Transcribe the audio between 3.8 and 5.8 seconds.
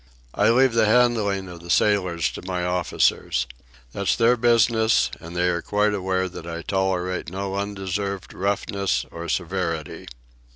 That's their business, and they are